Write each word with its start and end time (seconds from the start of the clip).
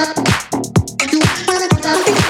You 0.00 1.20
wanna 1.46 2.29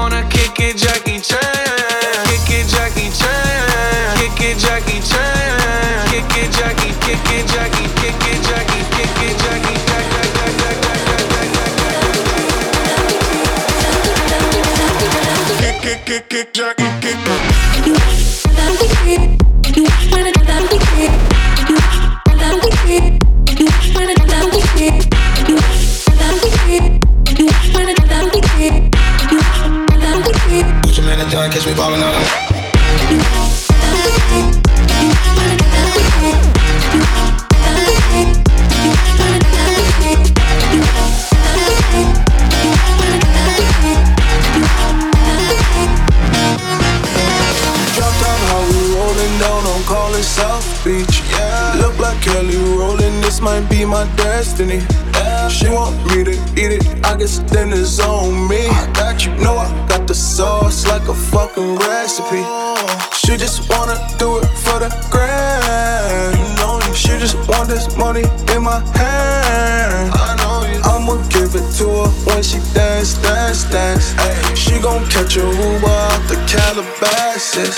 Jackie, 16.41 16.53
Jackie. 16.53 16.90
destiny. 54.61 54.85
She 55.49 55.69
want 55.69 55.95
me 56.07 56.23
to 56.23 56.31
eat 56.55 56.71
it, 56.79 57.05
I 57.05 57.17
guess 57.17 57.39
then 57.51 57.73
it's 57.73 57.99
on 57.99 58.47
me. 58.47 58.67
I 58.67 58.91
got 58.93 59.25
you 59.25 59.31
know 59.43 59.57
I 59.57 59.69
got 59.87 60.07
the 60.07 60.15
sauce 60.15 60.87
like 60.87 61.07
a 61.07 61.13
fucking 61.13 61.75
recipe. 61.75 62.43
She 63.15 63.37
just 63.37 63.69
wanna 63.69 63.97
do 64.17 64.37
it 64.37 64.47
for 64.63 64.79
the 64.79 64.89
grand. 65.11 66.37
You 66.37 66.55
know 66.57 66.79
she 66.93 67.19
just 67.19 67.35
want 67.49 67.67
this 67.67 67.97
money 67.97 68.23
in 68.55 68.63
my 68.63 68.79
hand. 68.95 70.11
I 70.13 70.35
know 70.39 70.67
you. 70.71 70.79
I'ma 70.83 71.15
give 71.29 71.55
it 71.55 71.67
to 71.79 71.85
her 71.85 72.09
when 72.25 72.43
she 72.43 72.59
dance, 72.73 73.15
dance, 73.15 73.65
dance. 73.65 74.13
Ay, 74.17 74.53
she 74.55 74.79
gon' 74.79 75.05
catch 75.09 75.35
a 75.37 75.41
Uber 75.41 75.87
out 75.87 76.21
the 76.29 76.37
Calabasas. 76.47 77.75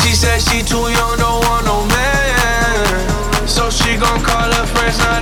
She 0.00 0.14
said 0.14 0.38
she 0.40 0.62
too 0.62 0.86
young, 0.98 1.18
don't 1.18 1.44
want 1.46 1.64
no 1.66 1.86
man. 1.86 3.48
So 3.48 3.70
she 3.70 3.96
gon' 3.96 4.22
call 4.22 4.50
her 4.52 4.66
friends, 4.66 4.98
not 4.98 5.21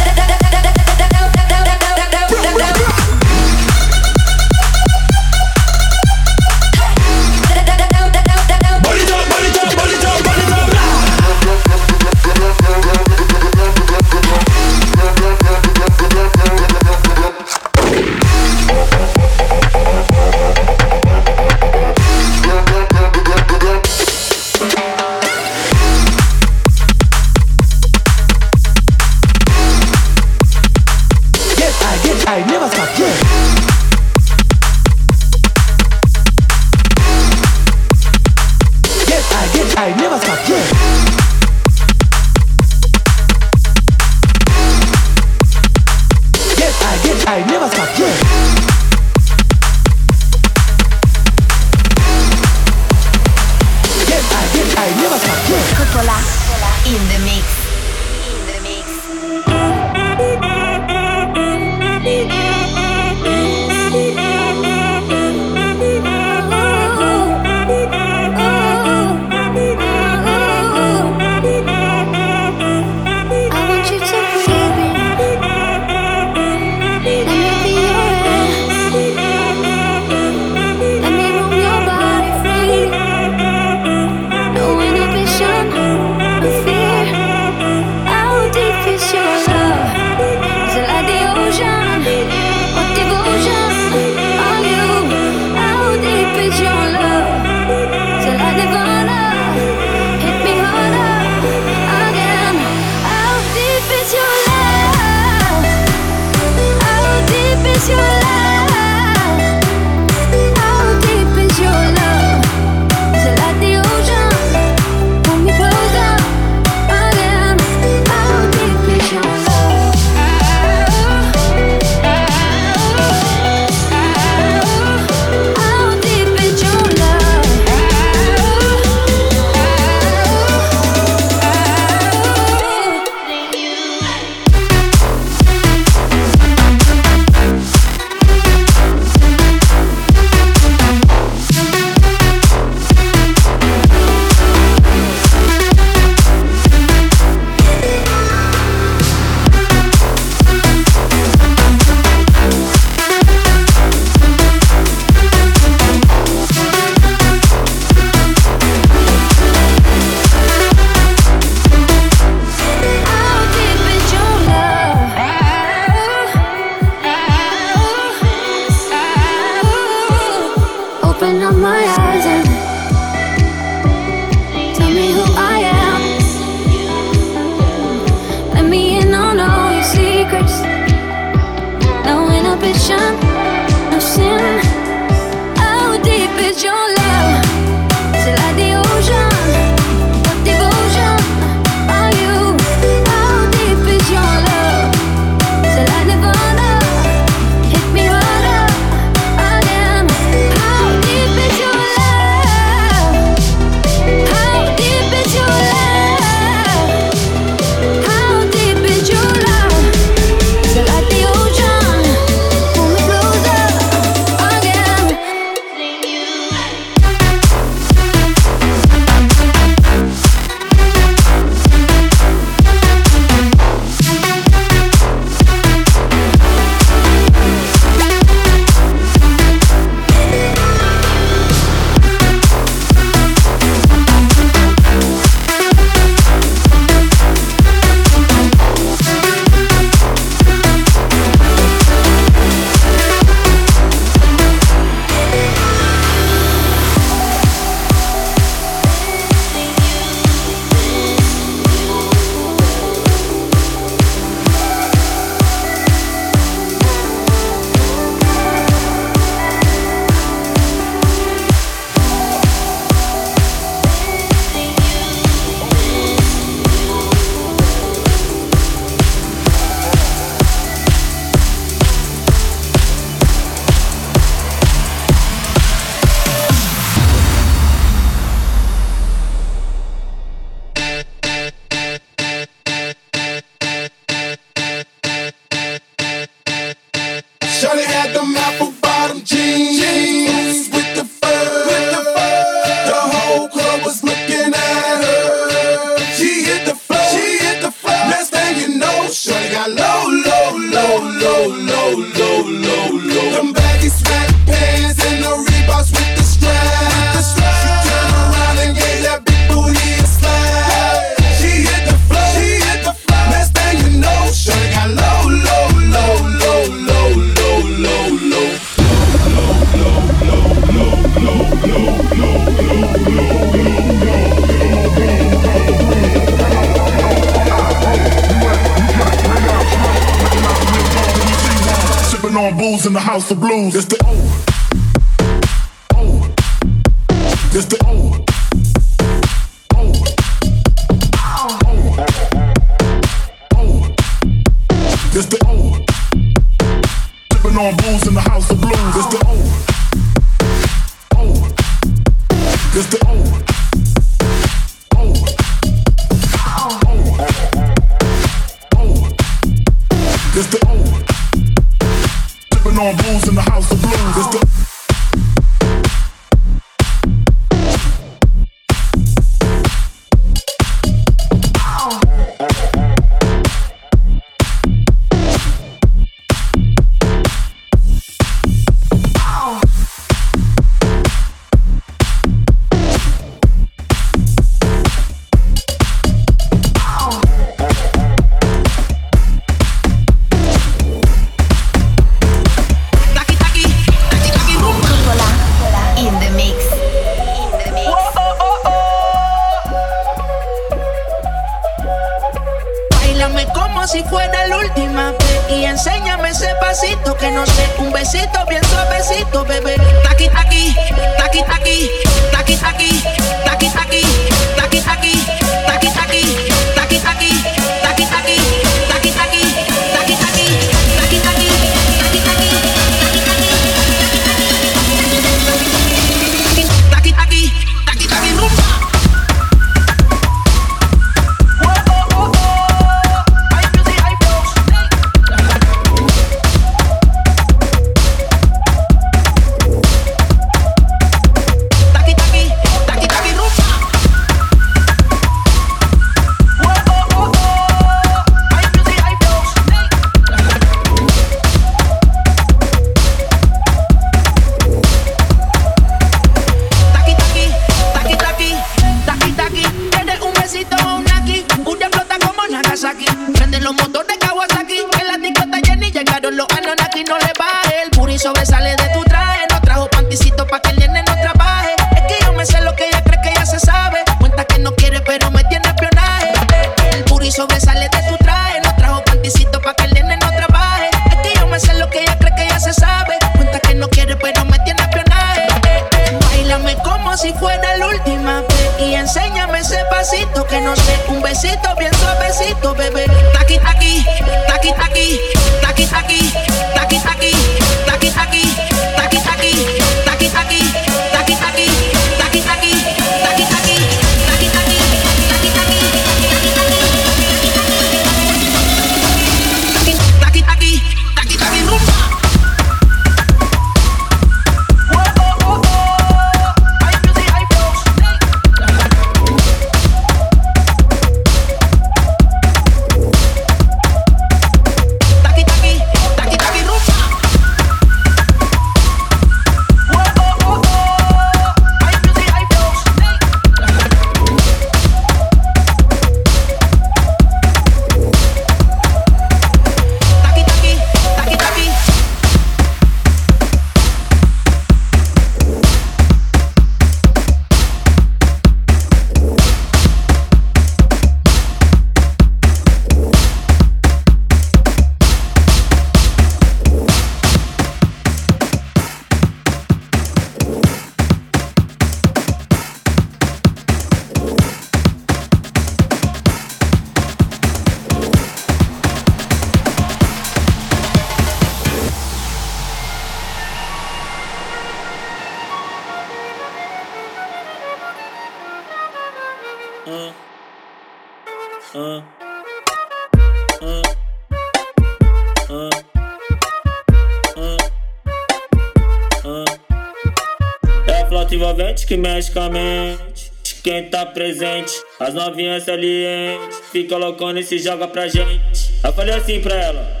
que 591.92 591.98
mexe 591.98 592.30
com 592.30 592.40
a 592.40 592.48
mente. 592.48 593.30
Quem 593.62 593.90
tá 593.90 594.06
presente, 594.06 594.72
as 594.98 595.12
novinhas 595.12 595.64
salientes. 595.64 596.58
Fica 596.72 596.96
loucona 596.96 597.40
e 597.40 597.44
se 597.44 597.58
joga 597.58 597.86
pra 597.86 598.08
gente. 598.08 598.80
Eu 598.82 598.94
falei 598.94 599.14
assim 599.14 599.42
pra 599.42 599.54
ela. 599.54 600.00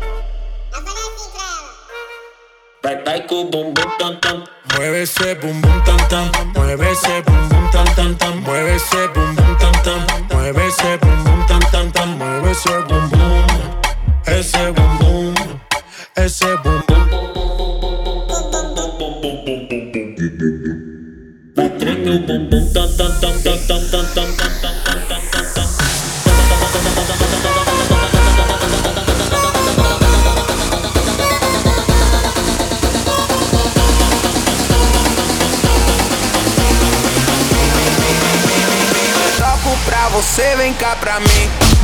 Eu 0.72 0.82
falei 0.82 1.02
assim 1.02 1.30
pra 1.32 1.44
ela. 1.44 1.74
Vai, 2.82 3.04
vai 3.04 3.26
com 3.26 3.42
o 3.42 3.44
bumbum 3.44 3.74
tam 3.98 4.16
tam. 4.16 4.42
Mueve 4.74 5.02
esse 5.02 5.34
bumbum 5.34 5.84
tam 5.84 5.96
tam. 6.08 6.30
Mueve 6.56 6.90
esse 6.92 7.22
bumbum 7.22 7.70
tam 7.70 7.84
tam 7.94 8.14
tam. 8.14 8.36
Mueve 8.40 8.76
esse 8.76 9.08
bumbum 9.08 9.54
tam 9.56 9.72
tam. 9.82 10.34
Mueve 10.34 10.66
esse 10.68 10.96
bumbum 10.96 11.46
tam 11.46 11.60
tam 11.70 11.90
tam. 11.90 12.06
Mueve 12.16 12.52
esse 12.52 12.68
bumbum. 12.88 13.44
Esse 14.26 14.72
bumbum. 14.72 15.34
Esse 16.16 16.56
bumbum. 16.56 17.51
Meu 22.02 22.18
bumbum 22.18 22.62
pra 39.84 40.08
você, 40.08 40.56
vem 40.56 40.72
cá 40.74 40.96
pra 40.96 41.20
mim. 41.20 41.81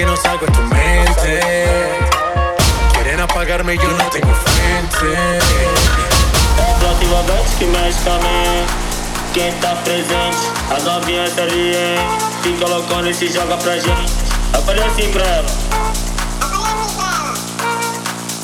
Que 0.00 0.06
no 0.06 0.16
salgo 0.16 0.46
de 0.46 0.52
tu 0.52 0.62
mente. 0.62 1.40
Quieren 2.94 3.20
apagarme 3.20 3.74
y 3.74 3.78
yo 3.78 3.90
no 3.90 4.04
tengo 4.04 4.34
frente. 4.34 5.38
Proativamente 6.80 7.50
que 7.58 7.66
mexe 7.66 8.10
mente. 8.10 8.72
Quem 9.34 9.52
tá 9.60 9.74
presente, 9.84 10.38
as 10.74 10.84
novinhas 10.84 11.30
salientes. 11.34 12.24
Fica 12.42 12.66
loucona 12.66 13.10
e 13.10 13.14
se 13.14 13.30
joga 13.30 13.58
pra 13.58 13.74
gente. 13.74 14.12
Eu 14.54 14.62
falei 14.62 14.84
assim 14.84 15.10
pra 15.12 15.22
ela. 15.22 15.50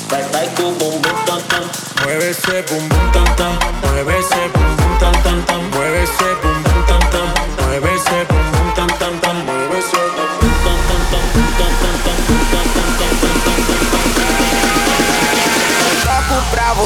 Vai, 0.09 0.23
vai 0.31 0.47
com 0.55 0.63
o 0.63 0.71
bumbum 0.73 1.15
tam 1.25 1.41
tam. 1.41 1.63
Mueve 2.03 2.29
ese 2.29 2.61
bum 2.69 2.87
bum 2.87 3.11
tam 3.11 3.25
tam. 3.35 3.57
Mueve 3.81 4.19
ese 4.19 4.49
bum 4.53 4.75
bum 4.75 4.97
tam 4.99 5.11
tam 5.23 5.41
tam. 5.41 5.61
Mueve 5.71 6.03
ese 6.03 6.35
bum 6.43 6.61
bum 6.61 6.83
tam 6.83 6.99
tam. 7.09 7.65
Mueve 7.65 7.95
ese 7.95 8.25
bum 8.29 8.36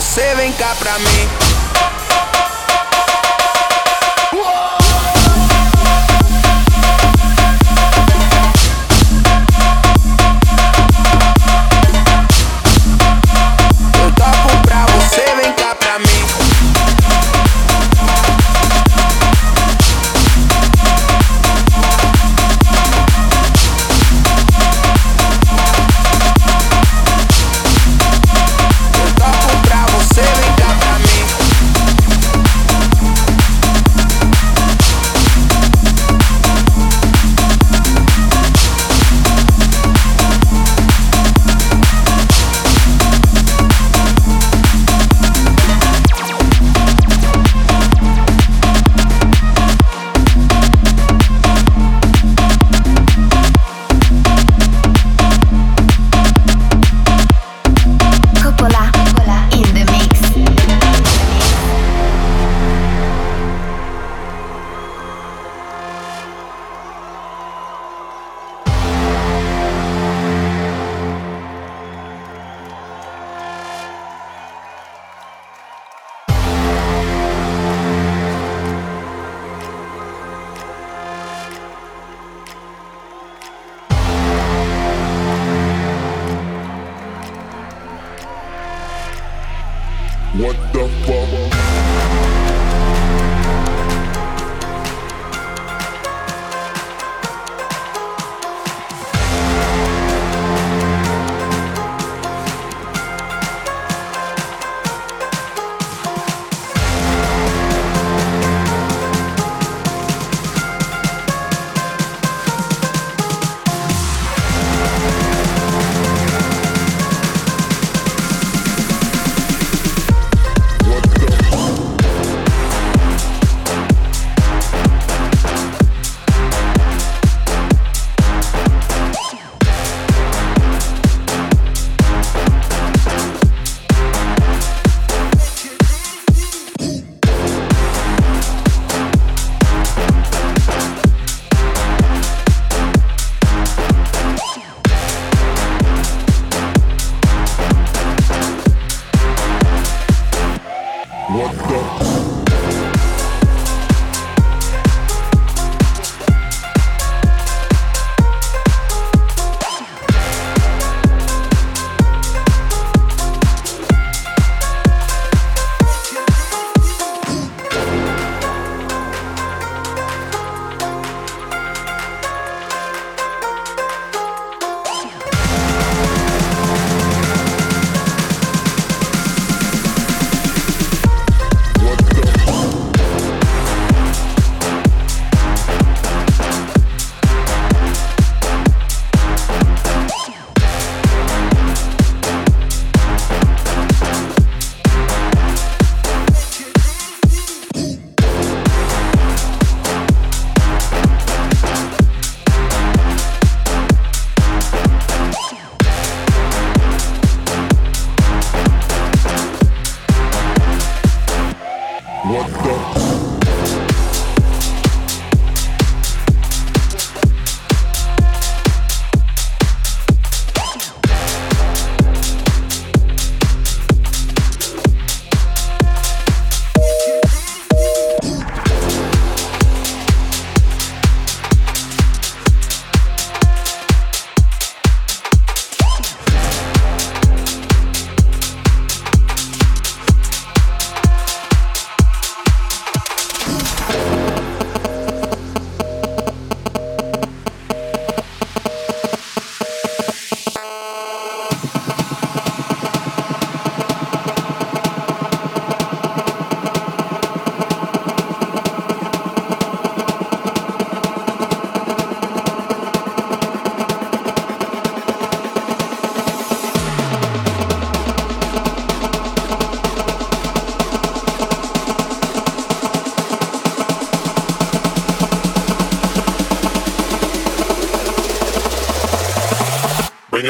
você, 0.01 0.33
vem 0.35 0.51
cá 0.53 0.75
pra 0.79 0.97
mim. 0.97 1.60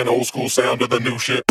Bringing 0.02 0.18
old 0.18 0.26
school 0.26 0.50
sound 0.50 0.80
to 0.80 0.88
the 0.88 1.00
new 1.00 1.20
shit. 1.20 1.51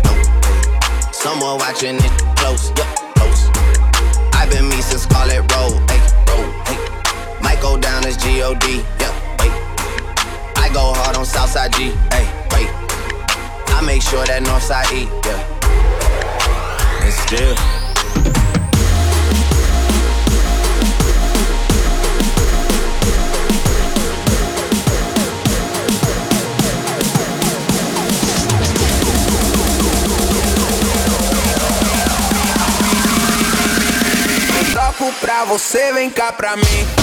Someone 1.21 1.59
watching 1.59 1.97
it 1.97 2.11
close, 2.35 2.71
yeah, 2.75 2.95
close. 3.13 3.47
I've 4.33 4.49
been 4.49 4.67
me 4.67 4.81
since 4.81 5.03
Scarlet 5.03 5.41
Road, 5.53 5.77
hey, 5.87 6.01
road, 6.25 6.51
hey. 6.65 6.77
Might 7.43 7.61
go 7.61 7.77
down 7.77 8.03
as 8.05 8.17
G-O-D, 8.17 8.77
yeah. 8.99 9.37
Wait. 9.37 9.51
I 10.57 10.71
go 10.73 10.93
hard 10.95 11.15
on 11.15 11.25
Southside 11.25 11.73
G. 11.73 11.91
Hey, 12.09 12.25
wait. 12.49 12.69
I 13.69 13.83
make 13.85 14.01
sure 14.01 14.25
that 14.25 14.41
Northside 14.41 14.91
E, 14.97 15.05
yeah. 15.27 15.37
And 17.03 17.13
still. 17.13 18.50
Pra 35.19 35.45
você, 35.45 35.91
vem 35.93 36.09
cá 36.09 36.31
pra 36.31 36.55
mim. 36.55 37.00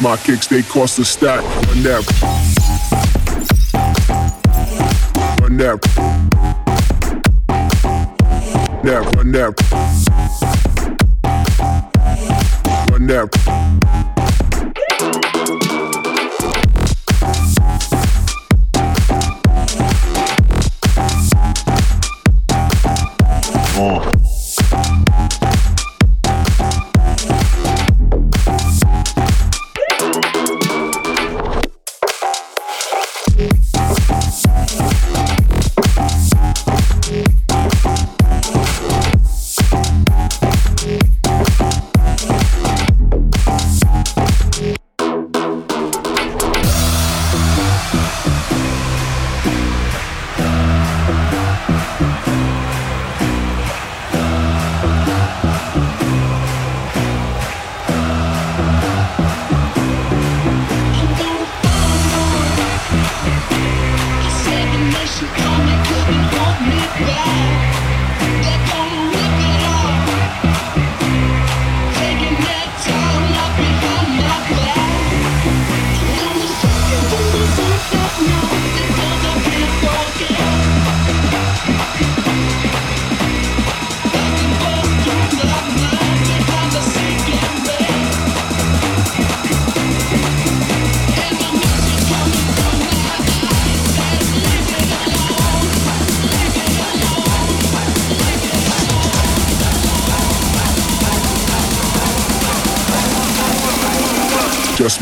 My 0.00 0.16
kicks, 0.16 0.46
they 0.46 0.62
cost 0.62 0.96
a 1.00 1.04
stack. 1.04 1.42
Run 1.42 1.82
that. 1.82 2.02
Run 5.40 5.56
that. 5.56 5.80
That, 8.84 9.16
run 9.16 9.32
that. 9.32 9.52
Run 12.90 13.06
that. 13.08 13.61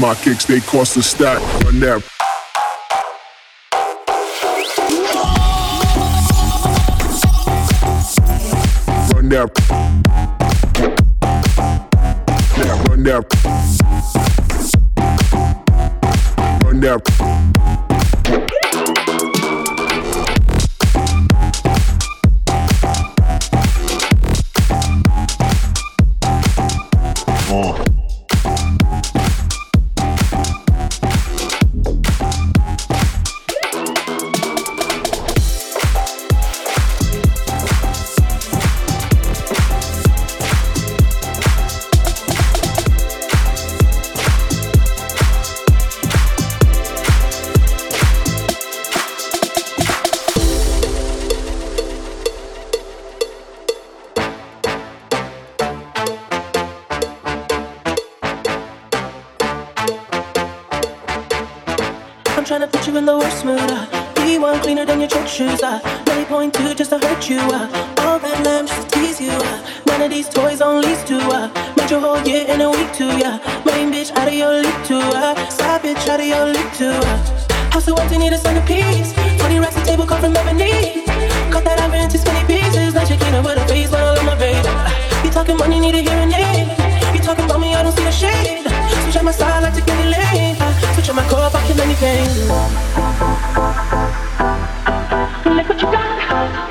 My 0.01 0.15
kicks, 0.15 0.47
they 0.47 0.61
cost 0.61 0.97
a 0.97 1.03
stack. 1.03 1.39
Run 1.63 1.79
that. 1.81 2.03
Run 9.15 9.29
that. 9.29 9.80
To 62.61 62.67
put 62.67 62.87
you 62.87 62.97
in 62.97 63.07
the 63.07 63.17
worst 63.17 63.45
mood. 63.45 63.59
Uh. 63.59 63.87
Be 64.17 64.39
one 64.39 64.61
cleaner 64.61 64.85
than 64.85 65.01
your 65.01 65.09
church 65.09 65.31
shoes. 65.31 65.63
Uh. 65.63 65.81
Really 66.07 66.25
point 66.25 66.53
two 66.53 66.75
just 66.75 66.91
to 66.91 66.99
hurt 66.99 67.29
you. 67.29 67.39
Uh. 67.39 67.95
All 68.01 68.19
red 68.21 68.45
lamps 68.45 68.71
just 68.71 68.91
to 68.91 68.99
tease 68.99 69.21
you. 69.21 69.31
Uh. 69.33 69.67
None 69.87 70.03
of 70.03 70.11
these 70.11 70.29
toys 70.29 70.61
on 70.61 70.83
lease 70.83 71.03
to. 71.05 71.17
Uh. 71.19 71.49
Made 71.77 71.91
your 71.91 72.01
whole 72.01 72.21
year 72.23 72.45
in 72.49 72.61
a 72.61 72.71
week 72.71 72.93
too. 72.93 73.13
Yeah. 73.17 73.39
Main 73.65 73.91
bitch 73.93 74.11
out 74.17 74.29
of 74.29 74.35
your 74.35 74.53
league 74.61 74.85
too. 74.85 75.01
Uh. 75.01 75.35
Side 75.49 75.81
bitch 75.83 76.07
out 76.09 76.21
of 76.21 76.27
your 76.27 76.47
league 76.47 76.73
too. 76.75 76.93
Uh. 76.93 77.71
House 77.73 77.85
so 77.85 77.95
empty, 77.95 78.19
need 78.19 78.33
a 78.33 78.39
centerpiece. 78.39 79.13
20 79.41 79.59
racks 79.61 79.77
a 79.77 79.85
table 79.85 80.05
come 80.05 80.21
from 80.21 80.37
ebony. 80.37 81.05
Cut 81.51 81.65
that 81.65 81.81
iron 81.81 81.95
into 82.05 82.19
skinny 82.19 82.45
pieces. 82.45 82.95
Like 82.95 83.09
Shakina 83.09 83.43
with 83.45 83.57
a 83.57 83.67
face, 83.69 83.91
but 83.91 84.01
I 84.01 84.15
love 84.15 84.27
my 84.27 84.37
baby. 84.37 84.69
You 85.25 85.31
talking 85.31 85.57
money, 85.57 85.81
need 85.81 85.95
a 85.95 86.03
hearing 86.03 86.33
aid. 86.33 86.69
You 87.15 87.21
talking 87.21 87.45
about 87.45 87.61
me, 87.61 87.75
I 87.75 87.83
don't 87.83 87.97
see 87.97 88.05
a 88.05 88.13
shade. 88.13 88.67
Switch 89.05 89.17
out 89.17 89.25
my 89.25 89.33
style, 89.33 89.63
like 89.63 89.75
to 89.75 89.83
get 89.83 89.99
it 90.05 90.11
late. 90.15 90.57
Switch 90.95 91.09
out 91.09 91.17
my 91.17 91.27
core, 91.29 91.50
Look 91.81 91.89
what 95.67 95.81
you 95.81 95.91
got. 95.91 96.70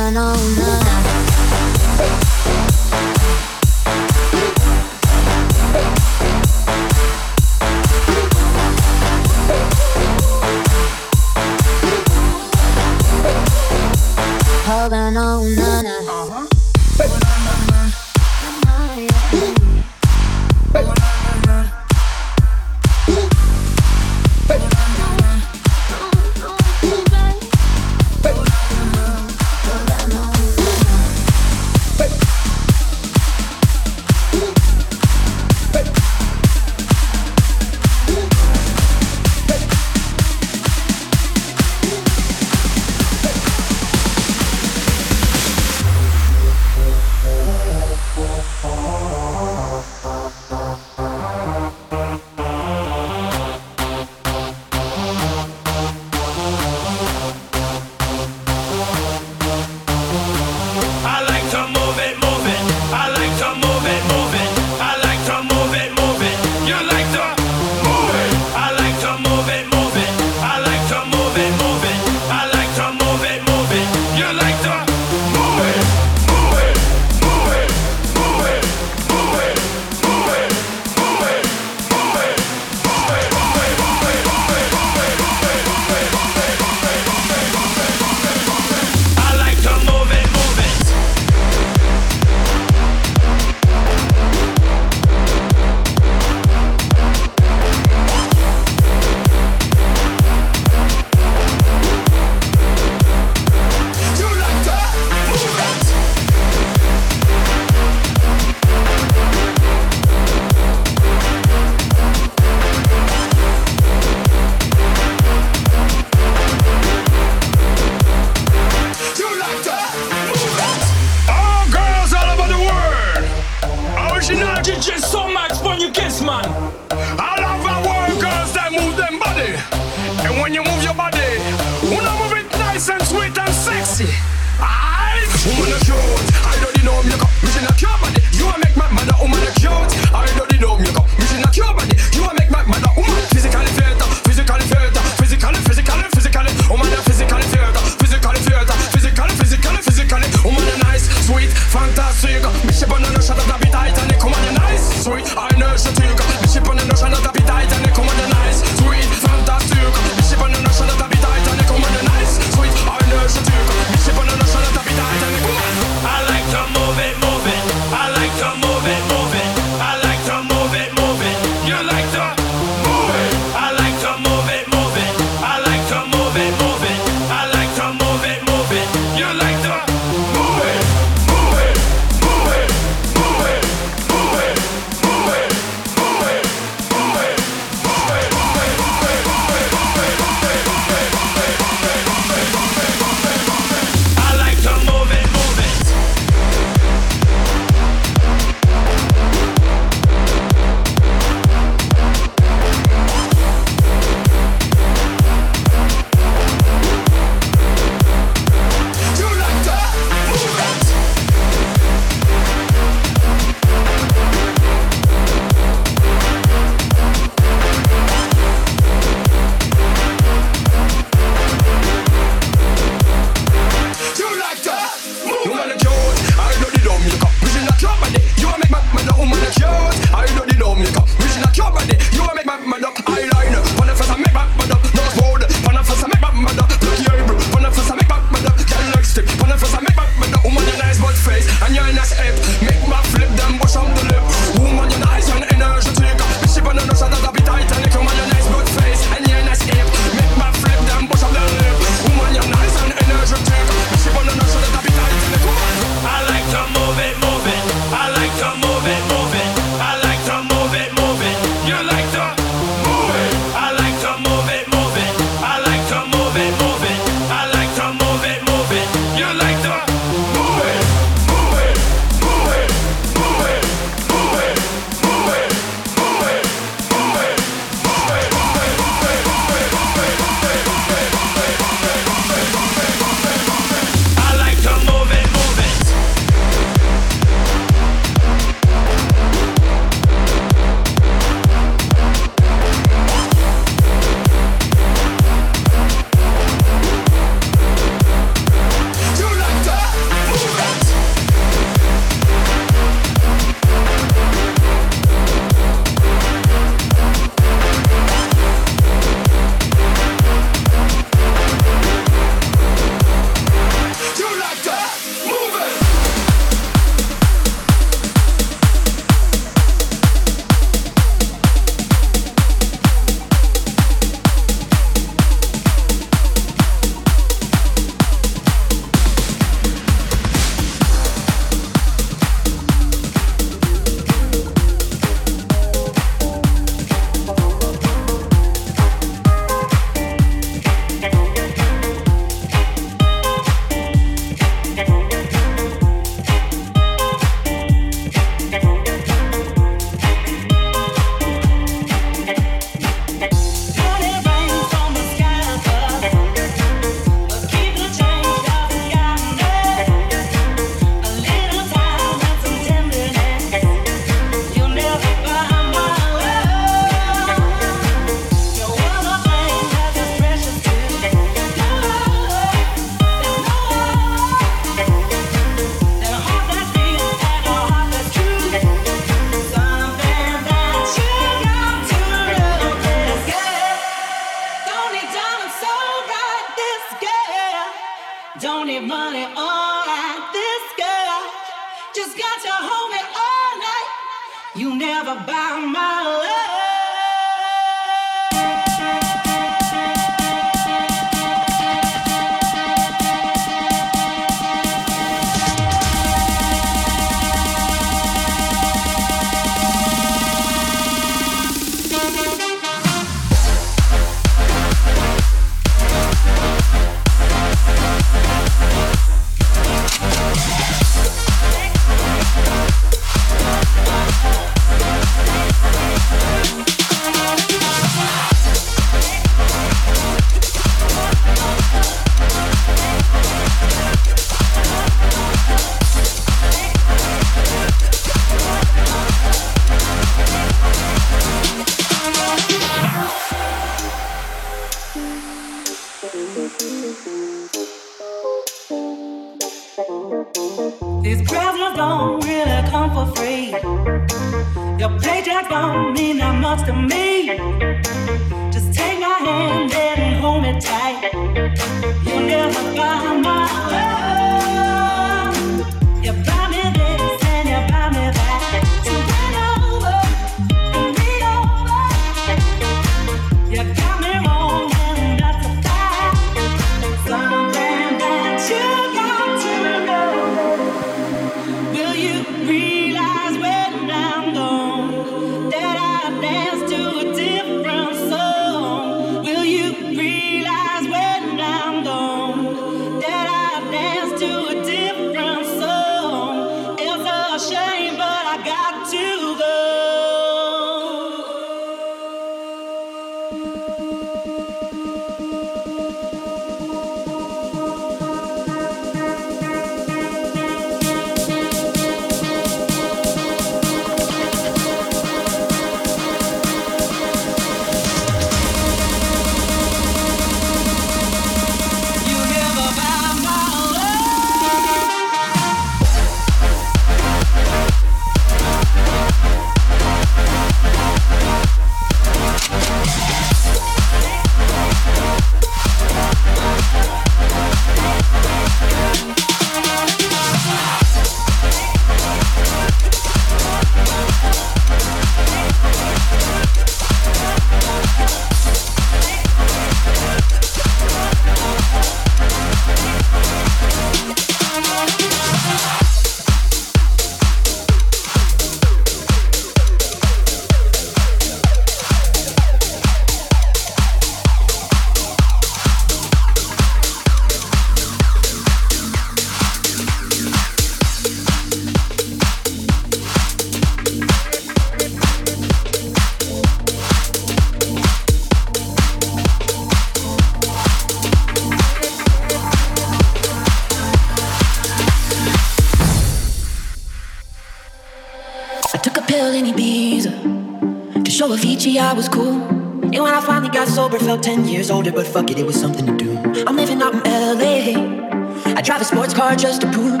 Years 594.64 594.70
older, 594.70 594.92
but 594.92 595.06
fuck 595.06 595.30
it, 595.30 595.38
it 595.38 595.44
was 595.44 595.60
something 595.60 595.84
to 595.84 595.94
do. 595.94 596.16
I'm 596.46 596.56
living 596.56 596.80
out 596.80 596.94
in 596.94 597.02
LA. 597.02 598.54
I 598.56 598.62
drive 598.62 598.80
a 598.80 598.84
sports 598.84 599.12
car 599.12 599.36
just 599.36 599.60
to 599.60 599.70
prove 599.70 600.00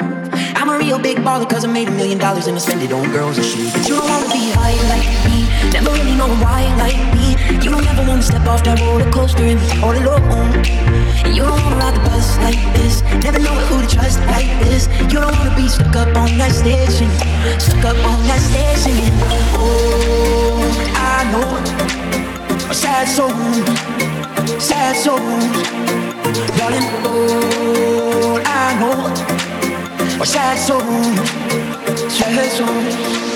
I'm 0.56 0.70
a 0.70 0.78
real 0.78 0.98
big 0.98 1.18
baller, 1.18 1.48
cause 1.48 1.64
I 1.66 1.68
made 1.68 1.88
a 1.88 1.90
million 1.90 2.16
dollars 2.16 2.46
and 2.46 2.56
I 2.56 2.60
spend 2.60 2.82
it 2.82 2.90
on 2.90 3.12
girls 3.12 3.36
and 3.36 3.46
shit. 3.46 3.70
But 3.74 3.86
you 3.86 3.96
don't 3.96 4.08
wanna 4.08 4.32
be 4.32 4.40
high 4.56 4.76
like 4.92 5.08
me, 5.28 5.44
never 5.70 5.90
really 5.90 6.16
know 6.16 6.32
why 6.40 6.62
like 6.80 6.96
me. 7.12 7.36
You 7.62 7.70
don't 7.70 7.86
ever 7.86 8.08
wanna 8.08 8.22
step 8.22 8.46
off 8.46 8.64
that 8.64 8.80
roller 8.80 9.10
coaster 9.12 9.42
and 9.42 9.60
be 9.60 9.68
all 9.84 9.92
alone. 9.92 10.23
Sad 30.34 30.58
soul, 30.58 30.80
sad 32.08 32.50
soul. 32.50 33.33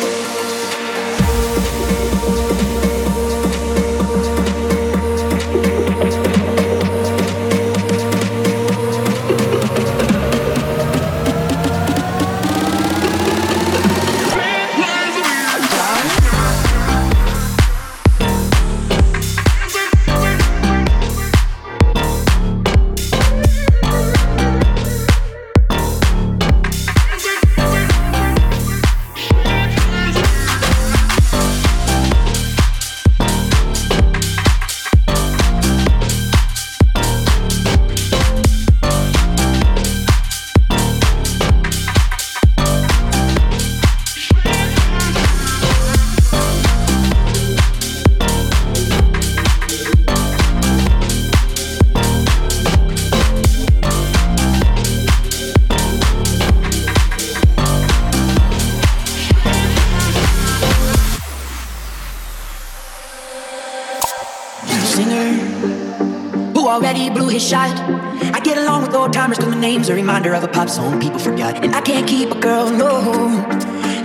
My 69.48 69.58
name's 69.58 69.88
a 69.88 69.94
reminder 69.94 70.34
of 70.34 70.44
a 70.44 70.48
pop 70.48 70.68
song 70.68 71.00
people 71.00 71.18
forgot. 71.18 71.64
And 71.64 71.74
I 71.74 71.80
can't 71.80 72.06
keep 72.06 72.30
a 72.30 72.38
girl, 72.38 72.70
no. 72.70 72.90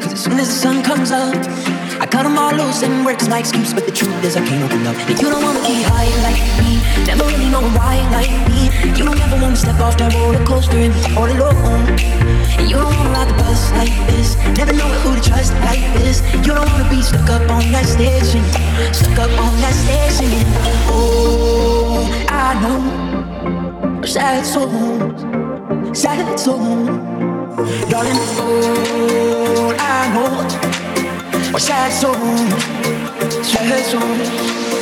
Cause 0.02 0.14
as 0.14 0.24
soon 0.24 0.40
as 0.40 0.48
the 0.48 0.56
sun 0.56 0.84
comes 0.84 1.12
up, 1.12 1.36
I 2.00 2.06
cut 2.06 2.24
them 2.24 2.38
all 2.38 2.54
loose 2.54 2.82
and 2.84 3.06
work 3.06 3.22
as 3.22 3.30
my 3.30 3.40
excuse. 3.40 3.74
But 3.74 3.86
the 3.86 3.92
truth 3.92 4.24
is, 4.24 4.38
I 4.38 4.46
can't 4.46 4.64
open 4.64 4.88
up. 4.88 4.96
And 5.10 5.20
you 5.20 5.30
don't 5.30 5.44
wanna 5.44 5.60
get 5.60 5.84
high 5.92 6.12
like 6.24 6.40
me, 6.64 6.80
never 7.06 7.26
really 7.26 7.50
know 7.50 7.62
why 7.76 8.00
like 8.16 8.32
me. 8.48 8.72
You 8.98 9.04
don't 9.04 9.20
ever 9.20 9.42
wanna 9.42 9.56
step 9.56 9.80
off 9.82 9.98
that 9.98 10.14
roller 10.14 10.44
coaster 10.46 10.78
and 10.78 10.94
be 10.94 11.04
all 11.16 11.30
alone. 11.30 11.88
And 12.60 12.70
you 12.70 12.78
don't 12.78 12.96
wanna 12.96 13.10
ride 13.12 13.28
the 13.28 13.36
bus 13.44 13.72
like 13.74 13.96
this, 14.08 14.38
never 14.58 14.74
know 14.74 14.88
who 15.04 15.16
to 15.16 15.22
trust 15.30 15.54
like 15.68 15.84
this. 16.00 16.22
You 16.46 16.54
don't 16.56 16.70
wanna 16.72 16.90
be 16.90 17.02
stuck 17.02 17.30
up 17.30 17.50
on 17.52 17.64
that 17.72 17.86
station, 17.86 18.44
stuck 18.94 19.28
up 19.28 19.34
on 19.40 19.54
that 19.60 19.76
station. 19.76 20.32
Oh, 20.88 22.08
I 22.30 22.60
know 22.62 23.13
sad 24.08 24.46
songs, 24.46 25.98
sad. 25.98 26.24
Darling, 27.90 28.20
all 28.40 29.74
I 29.80 30.12
know 30.14 31.54
are 31.56 31.60
sad 31.60 31.92
songs, 31.92 33.48
sad 33.48 33.86
songs. 33.86 34.73